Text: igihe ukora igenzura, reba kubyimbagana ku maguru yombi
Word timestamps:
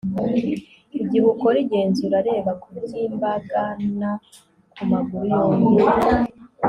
igihe 0.99 1.25
ukora 1.33 1.57
igenzura, 1.65 2.17
reba 2.27 2.51
kubyimbagana 2.61 4.09
ku 4.73 4.81
maguru 4.91 5.23
yombi 5.33 5.83